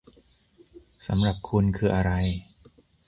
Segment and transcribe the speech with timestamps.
[1.07, 2.11] สำหรับคุณคืออะไร?